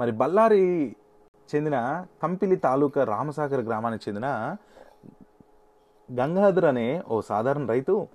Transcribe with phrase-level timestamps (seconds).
[0.00, 0.96] మరి బళ్ళారి
[1.54, 4.56] చెందిన కంపిలి తాలూకా రామసాగర్ గ్రామానికి చెందిన
[6.12, 8.08] గంగాధర్ అనే ఓ సాధారణ రైతు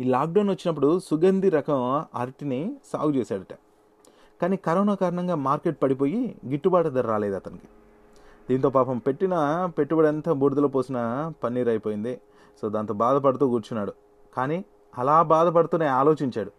[0.00, 3.54] ఈ లాక్డౌన్ వచ్చినప్పుడు సుగంధి రకం అరటిని సాగు చేశాడట.
[4.42, 7.68] కానీ కరోనా కారణంగా మార్కెట్ పడిపోయి గిట్టుబాటు ధర రాలేదు అతనికి.
[8.50, 9.34] దీంతో పాపం పెట్టిన
[9.78, 12.20] పెట్టుబడి అంతా బూడిదలో పోసిన పన్నీర్ అయిపోయింది.
[12.62, 13.92] సో దాంతో బాధపడుతూ కూర్చున్నాడు.
[14.36, 14.64] కానీ
[14.98, 16.50] అలా బాధపడుతూనే ఆలోచించాడు.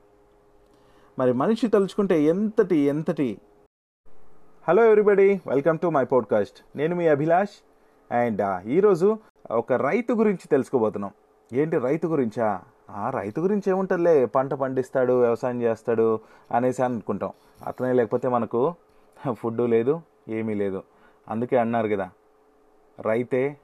[1.19, 3.41] మరి మనిషి తలుచుకుంటే ఎంతటి ఎంతటి
[4.71, 7.55] hello everybody welcome to my podcast నేను మీ అభిలాష్.
[8.13, 9.17] అండ్ uh, ఈరోజు
[9.51, 11.11] ఒక రైతు గురించి తెలుసుకోబోతున్నాం.
[11.53, 12.61] ఏంటి రైతు గురించా?
[12.89, 14.25] ఆ రైతు గురించి ఏముంటుందిలే?
[14.25, 16.19] పంట పండిస్తాడు వ్యవసాయం చేస్తాడు
[16.51, 17.31] అనేసి అనుకుంటాం.
[17.67, 18.75] అతనే లేకపోతే మనకు
[19.31, 20.83] ఫుడ్ లేదు ఏమీ లేదు.
[21.29, 22.09] అందుకే అన్నారు కదా
[23.01, 23.57] రైతే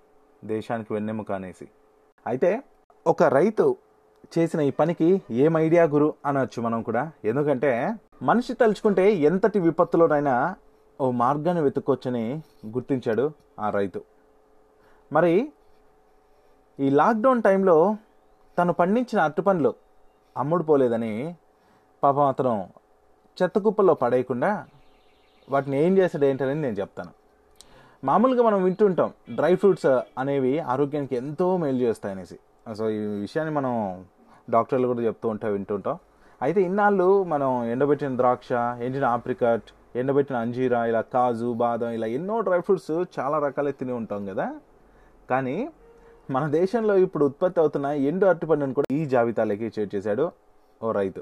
[0.46, 1.68] దేశానికి వెన్నెముక అనేసి.
[2.28, 2.64] అయితే
[3.08, 3.76] ఒక రైతు
[4.38, 7.12] చేసిన ఈ పనికి ఏం ఐడియా గురు అనొచ్చు మనం కూడా.
[7.26, 10.56] ఎందుకంటే మనిషి తలుచుకుంటే ఎంతటి విపత్తులోనైనా
[11.02, 14.02] ఓ మార్గాన్ని వెతుక్కొచ్చని గుర్తించాడు ఆ రైతు.
[15.14, 15.52] మరి
[16.80, 17.96] ఈ లాక్డౌన్ టైంలో
[18.58, 19.74] తను పండించిన అరటిపండ్లు
[20.38, 21.36] అమ్ముడు పోలేదని
[22.04, 22.70] పాపం అతను
[23.42, 24.66] చెత్త కుప్పల్లో పడేయకుండా
[25.50, 27.10] వాటిని ఏం చేశాడు ఏంటనేది నేను చెప్తాను.
[28.04, 29.86] మామూలుగా మనం వింటుంటాం డ్రై ఫ్రూట్స్
[30.20, 32.40] అనేవి ఆరోగ్యానికి ఎంతో మేలు చేస్తాయనేసి.
[32.74, 34.06] సో ఈ విషయాన్ని మనం
[34.50, 35.98] డాక్టర్లు కూడా చెప్తూ ఉంటాం వింటుంటాం.
[36.42, 38.52] అయితే ఇన్నాళ్ళు మనం ఎండబెట్టిన ద్రాక్ష
[38.82, 39.64] ఎండిన ఆప్రికట్
[40.00, 44.48] ఎండబెట్టిన అంజీరా ఇలా కాజు బాదం ఇలా ఎన్నో డ్రై ఫ్రూట్స్ చాలా రకాలే తిని ఉంటాం కదా.
[45.32, 45.58] కానీ
[46.36, 50.26] మన దేశంలో ఇప్పుడు ఉత్పత్తి అవుతున్న ఎండు అరటిపండును కూడా ఈ జాబితాలోకి చేర్చేశాడు
[50.84, 51.22] ఓ రైతు.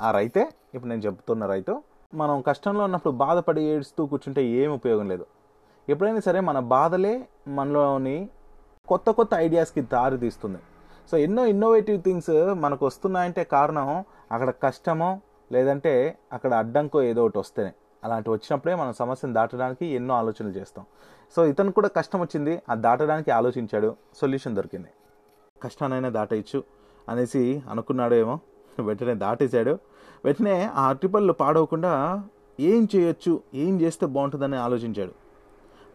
[0.00, 0.42] ఆ రైతే
[0.74, 1.74] ఇప్పుడు నేను చెప్తున్న రైతు
[2.14, 5.24] మనం కష్టంలో ఉన్నప్పుడు బాధపడి ఏడుస్తూ కూర్చుంటే ఏం ఉపయోగం లేదు.
[5.88, 7.14] ఎప్పుడైనా సరే మన బాధలే
[7.58, 8.18] మనలోని
[8.88, 10.60] కొత్త కొత్త ఐడియాస్కి దారి తీస్తుంది.
[11.10, 12.34] సో ఎన్నో ఇన్నోవేటివ్ థింగ్స్
[12.64, 13.88] మనకు వస్తున్నాయంటే కారణం
[14.32, 15.10] అక్కడ కష్టమో
[15.52, 15.92] లేదంటే
[16.32, 17.72] అక్కడ అడ్డంకో ఏదో ఒకటి వస్తేనే.
[18.04, 20.84] అలాంటి వచ్చినప్పుడే మనం సమస్యను దాటడానికి ఎన్నో ఆలోచనలు చేస్తాం.
[21.36, 23.96] సో ఇతను కూడా కష్టం వచ్చింది అది దాటడానికి ఆలోచించాడు.
[24.16, 24.88] సొల్యూషన్ దొరికింది.
[25.62, 26.64] కష్టానైనా దాటేయచ్చు
[27.08, 28.38] అనేసి అనుకున్నాడు ఏమో.
[28.80, 29.78] వెంటనే దాటేశాడు.
[30.24, 32.24] వెంటనే ఆ అరటిపళ్ళు పాడవకుండా
[32.60, 35.12] ఏం చేయొచ్చు ఏం చేస్తే బాగుంటుందని ఆలోచించాడు.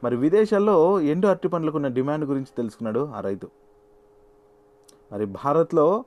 [0.04, 3.48] మరి విదేశాల్లో ఎండు అరటిపండ్లకు ఉన్న డిమాండ్ గురించి తెలుసుకున్నాడు ఆ రైతు.
[5.12, 6.04] మరి భారత్లో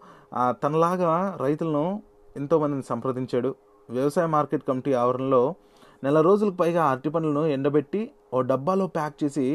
[0.49, 2.03] తనలాగా రైతులను
[2.37, 3.55] ఎంతోమందిని సంప్రదించాడు.
[3.91, 5.55] వ్యవసాయ మార్కెట్ కమిటీ ఆవరణలో
[6.03, 8.01] నెల రోజులకు పైగా అరటి పండ్లను ఎండబెట్టి
[8.35, 9.47] ఓ డబ్బాలో ప్యాక్ చేసి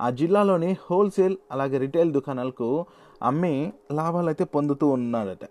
[0.00, 2.68] ఆ జిల్లాలోని హోల్సేల్ అలాగే రిటైల్ దుకాణాలకు
[3.22, 3.54] అమ్మి
[3.92, 5.44] లాభాలు అయితే పొందుతూ ఉన్నాడట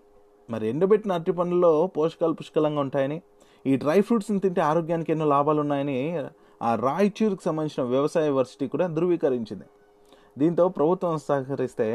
[0.48, 3.18] మరి ఎండబెట్టిన అరటి పండ్లలో పోషకాలు పుష్కలంగా ఉంటాయని
[3.64, 5.98] ఈ డ్రై ఫ్రూట్స్ని తింటే ఆరోగ్యానికి ఎన్నో లాభాలు ఉన్నాయని
[6.62, 9.66] ఆ రాయచూరుకు సంబంధించిన వ్యవసాయ యూనివర్సిటీ కూడా ధృవీకరించింది.
[10.38, 11.86] దీంతో ప్రభుత్వం సహకరిస్తే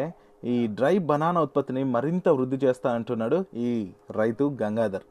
[0.43, 3.71] ఈ డ్రై బనానా ఉత్పత్తిని మరింత వృద్ధి చేస్తానంటున్నాడు ఈ
[4.19, 5.05] రైతు గంగాధర్.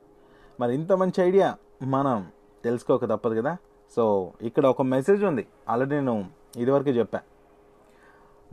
[0.59, 1.49] మరి ఇంత మంచి ఐడియా
[1.89, 2.19] మనం
[2.67, 3.55] తెలుసుకోక తప్పదు కదా.
[3.97, 4.05] సో
[4.49, 5.45] ఇక్కడ ఒక మెసేజ్ ఉంది.
[5.73, 6.17] ఆల్రెడీ నేను
[6.63, 7.27] ఇదివరకే చెప్పాను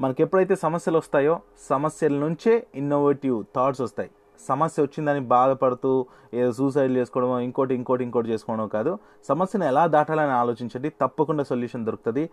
[0.04, 1.34] మనకి ఎప్పుడైతే సమస్యలు వస్తాయో
[1.70, 4.10] సమస్యల నుంచే ఇన్నోవేటివ్ థాట్స్ వస్తాయి.
[4.48, 5.92] సమస్య వచ్చిందని బాధపడుతూ
[6.40, 8.92] ఏదో సూసైడ్ చేసుకోవడమో ఇంకోటి ఇంకోటి ఇంకోటి చేసుకోవడం కాదు.
[9.30, 10.90] సమస్యను ఎలా దాటాలని ఆలోచించండి.
[11.02, 12.24] తప్పకుండా సొల్యూషన్ దొరుకుతుంది.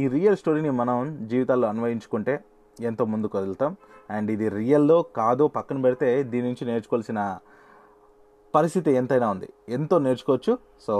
[0.00, 0.96] ఈ రియల్ స్టోరీని మనం
[1.32, 2.34] జీవితాల్లో అన్వయించుకుంటే
[2.88, 3.72] ఎంతో ముందుకు వదులుతాం.
[4.16, 7.20] అండ్ ఇది రియల్లో కాదో పక్కన పెడితే దీని నుంచి నేర్చుకోవాల్సిన
[8.54, 9.48] పరిస్థితి ఎంతైనా ఉంది.
[9.78, 10.54] ఎంతో నేర్చుకోవచ్చు.
[10.86, 10.96] So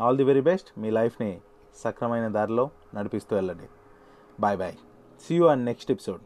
[0.00, 1.40] all the very best మీ లైఫ్ని
[1.76, 3.68] సక్రమైన దారిలో నడిపిస్తూ వెళ్ళండి.
[4.40, 4.74] Bye bye
[5.24, 6.22] see you and next episode